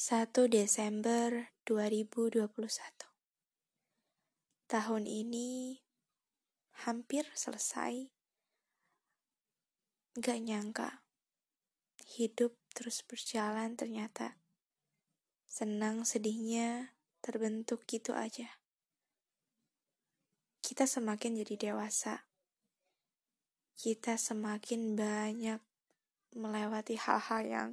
[0.00, 2.48] 1 Desember 2021
[4.64, 5.76] Tahun ini
[6.88, 8.08] hampir selesai.
[10.16, 11.04] Gak nyangka,
[12.16, 14.40] hidup terus berjalan ternyata.
[15.44, 18.56] Senang sedihnya terbentuk gitu aja.
[20.64, 22.24] Kita semakin jadi dewasa.
[23.76, 25.60] Kita semakin banyak
[26.40, 27.70] melewati hal-hal yang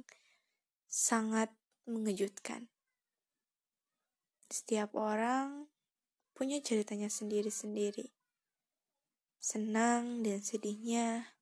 [0.92, 1.48] sangat
[1.88, 2.68] mengejutkan.
[4.52, 5.68] Setiap orang
[6.36, 8.12] punya ceritanya sendiri-sendiri.
[9.40, 11.36] Senang dan sedihnya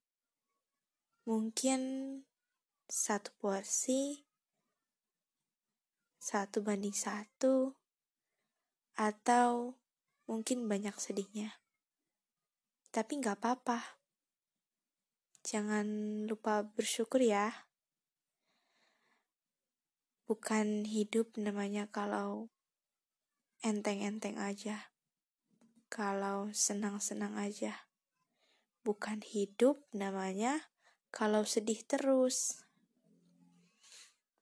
[1.27, 1.80] mungkin
[2.86, 4.22] satu porsi,
[6.22, 7.74] satu banding satu,
[8.94, 9.74] atau
[10.30, 11.58] mungkin banyak sedihnya.
[12.94, 14.00] Tapi nggak apa-apa.
[15.47, 15.86] Jangan
[16.27, 17.66] lupa bersyukur ya
[20.26, 22.50] bukan hidup namanya kalau
[23.62, 24.91] enteng-enteng aja,
[25.86, 27.86] kalau senang-senang aja.
[28.83, 30.70] Bukan hidup namanya
[31.14, 32.62] kalau sedih terus.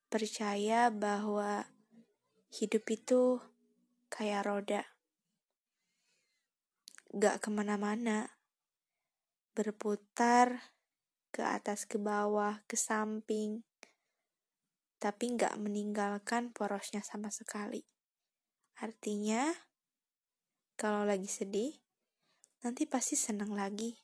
[0.08, 1.68] Percaya bahwa
[2.48, 3.40] hidup itu
[4.08, 4.82] kayak roda.
[7.12, 8.32] Gak ke mana-mana.
[9.52, 10.74] Berputar
[11.34, 13.66] ke atas ke bawah, ke samping,
[15.04, 17.84] tapi nggak meninggalkan porosnya sama sekali.
[18.80, 19.52] Artinya,
[20.80, 21.76] kalau lagi sedih,
[22.64, 24.00] nanti pasti senang lagi.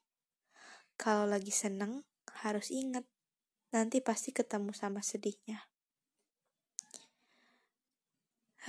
[1.01, 2.05] Kalau lagi seneng,
[2.45, 3.09] harus ingat,
[3.73, 5.73] nanti pasti ketemu sama sedihnya.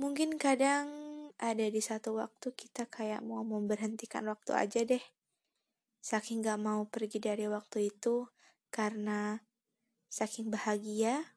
[0.00, 0.88] Mungkin kadang
[1.36, 5.04] ada di satu waktu kita kayak mau memberhentikan waktu aja deh.
[6.00, 8.24] Saking gak mau pergi dari waktu itu
[8.72, 9.36] karena
[10.14, 11.34] saking bahagia,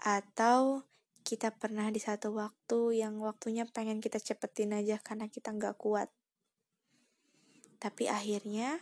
[0.00, 0.88] atau
[1.20, 6.08] kita pernah di satu waktu yang waktunya pengen kita cepetin aja karena kita nggak kuat.
[7.76, 8.80] Tapi akhirnya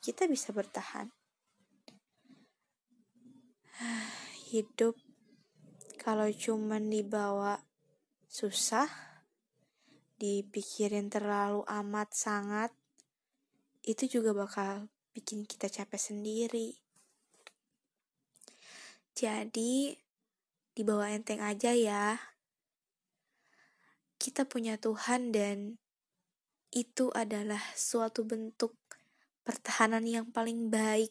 [0.00, 1.12] kita bisa bertahan.
[4.48, 4.96] Hidup
[6.00, 7.60] kalau cuman dibawa
[8.24, 8.88] susah,
[10.16, 12.72] dipikirin terlalu amat sangat,
[13.84, 16.87] itu juga bakal bikin kita capek sendiri.
[19.18, 19.98] Jadi,
[20.78, 22.22] dibawa enteng aja ya.
[24.14, 25.82] Kita punya Tuhan dan
[26.70, 28.78] itu adalah suatu bentuk
[29.42, 31.10] pertahanan yang paling baik.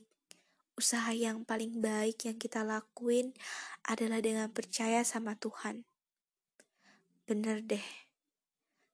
[0.80, 3.36] Usaha yang paling baik yang kita lakuin
[3.84, 5.84] adalah dengan percaya sama Tuhan.
[7.28, 7.84] Bener deh,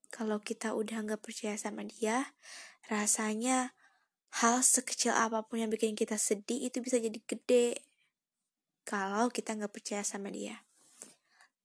[0.10, 2.34] kalau kita udah nggak percaya sama dia,
[2.90, 3.78] rasanya
[4.42, 7.93] hal sekecil apa pun yang bikin kita sedih itu bisa jadi gede
[8.84, 10.64] kalau kita nggak percaya sama dia.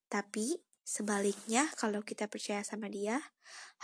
[0.09, 3.21] Tapi sebaliknya kalau kita percaya sama dia,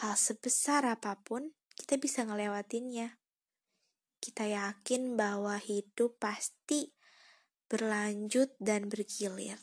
[0.00, 3.18] hal sebesar apa pun kita bisa ngelewatinnya.
[4.22, 6.96] Kita yakin bahwa hidup pasti
[7.68, 9.58] berlanjut dan bergilir.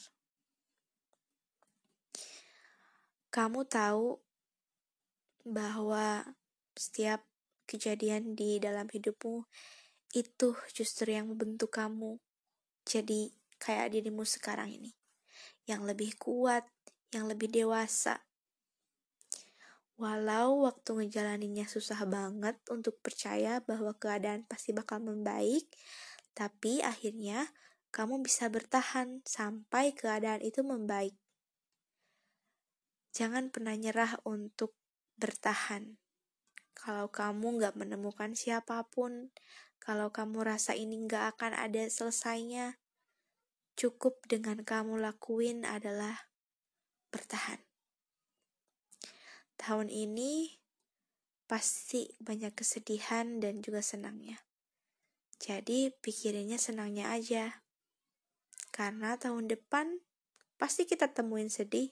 [3.31, 4.19] Kamu tahu
[5.47, 6.35] bahwa
[6.75, 7.23] setiap
[7.65, 9.47] kejadian di dalam hidupmu
[10.11, 12.19] itu justru yang membentuk kamu.
[12.83, 14.97] Jadi kayak dirimu sekarang ini,
[15.69, 16.65] yang lebih kuat,
[17.13, 18.25] yang lebih dewasa.
[20.01, 25.69] Walau waktu ngejalaninnya susah banget untuk percaya bahwa keadaan pasti bakal membaik,
[26.33, 27.53] tapi akhirnya
[27.93, 31.13] kamu bisa bertahan sampai keadaan itu membaik.
[33.13, 34.73] Jangan pernah nyerah untuk
[35.21, 36.01] bertahan.
[36.73, 39.29] Kalau kamu nggak menemukan siapa pun,
[39.77, 42.80] kalau kamu rasa ini nggak akan ada selesainya,
[43.75, 46.31] cukup dengan kamu lakuin adalah
[47.11, 47.59] bertahan.
[49.59, 50.57] Tahun ini
[51.45, 54.39] pasti banyak kesedihan dan juga senangnya.
[55.41, 57.65] Jadi pikirinnya senangnya aja.
[58.71, 59.99] Karena tahun depan
[60.55, 61.91] pasti kita temuin sedih,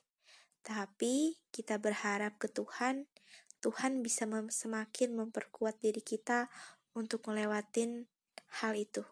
[0.64, 3.12] tapi kita berharap ke Tuhan,
[3.60, 6.48] Tuhan bisa mem semakin memperkuat diri kita
[6.96, 8.08] untuk melewatin
[8.64, 9.04] hal itu.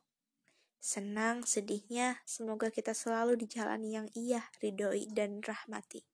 [0.78, 6.06] Senang, sedihnya, semoga kita selalu di jalan yang ia ridhoi dan rahmati.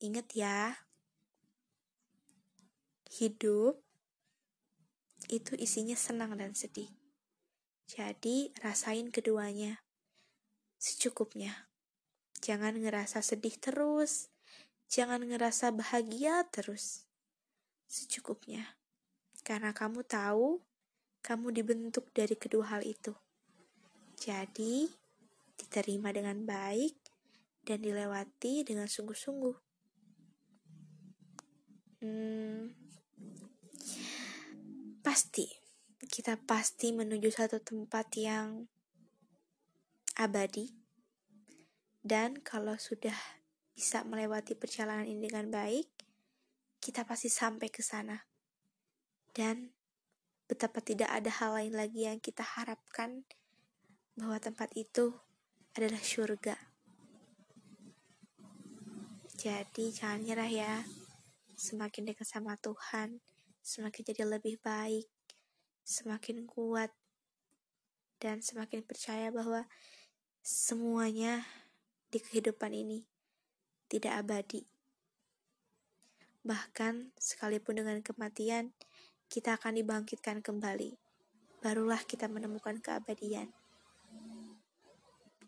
[0.00, 0.88] Ingat ya,
[3.10, 3.80] hidup
[5.28, 6.88] itu isinya senang dan sedih.
[7.90, 9.82] Jadi, rasain keduanya
[10.80, 11.68] secukupnya.
[12.40, 14.32] Jangan ngerasa sedih terus,
[14.88, 17.04] jangan ngerasa bahagia terus.
[17.84, 18.80] Secukupnya.
[19.44, 20.64] Karena kamu tahu,
[21.20, 23.12] kamu dibentuk dari kedua hal itu.
[24.20, 24.84] Jadi,
[25.56, 26.92] diterima dengan baik,
[27.64, 29.56] dan dilewati dengan sungguh-sungguh.
[32.04, 32.68] Hmm,
[35.00, 35.48] pasti,
[36.04, 38.68] kita pasti menuju satu tempat yang
[40.20, 40.68] abadi,
[42.04, 43.16] dan kalau sudah
[43.72, 45.88] bisa melewati perjalanan ini dengan baik,
[46.76, 48.20] kita pasti sampai ke sana.
[49.32, 49.72] Dan
[50.44, 53.24] betapa tidak ada hal lain lagi yang kita harapkan
[54.20, 55.16] bahwa tempat itu
[55.72, 56.60] adalah surga.
[59.40, 60.74] Jadi jangan nyerah ya.
[61.56, 63.24] Semakin dekat sama Tuhan,
[63.64, 65.08] semakin jadi lebih baik,
[65.80, 66.92] semakin kuat,
[68.20, 69.64] dan semakin percaya bahwa
[70.44, 71.44] semuanya
[72.12, 73.08] di kehidupan ini
[73.88, 74.68] tidak abadi.
[76.44, 78.72] Bahkan, sekalipun dengan kematian,
[79.28, 80.96] kita akan dibangkitkan kembali.
[81.60, 83.52] Barulah kita menemukan keabadian.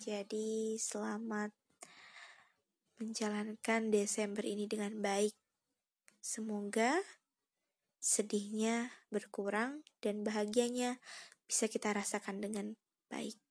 [0.03, 1.55] Jadi, selamat
[2.99, 5.31] menjalankan Desember ini dengan baik.
[6.19, 6.99] Semoga
[8.03, 10.99] sedihnya berkurang dan bahagianya
[11.47, 12.75] bisa kita rasakan dengan
[13.15, 13.42] baik.